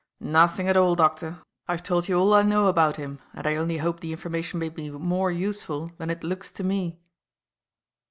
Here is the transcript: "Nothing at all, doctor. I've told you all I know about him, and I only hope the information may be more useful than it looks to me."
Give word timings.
"Nothing 0.19 0.67
at 0.67 0.75
all, 0.75 0.95
doctor. 0.95 1.43
I've 1.67 1.83
told 1.83 2.07
you 2.09 2.17
all 2.17 2.33
I 2.33 2.41
know 2.41 2.65
about 2.65 2.95
him, 2.95 3.19
and 3.35 3.45
I 3.45 3.55
only 3.55 3.77
hope 3.77 3.99
the 3.99 4.11
information 4.11 4.59
may 4.59 4.69
be 4.69 4.89
more 4.89 5.29
useful 5.31 5.91
than 5.99 6.09
it 6.09 6.23
looks 6.23 6.51
to 6.53 6.63
me." 6.63 6.97